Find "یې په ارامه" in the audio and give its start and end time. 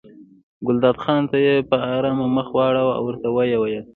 1.45-2.27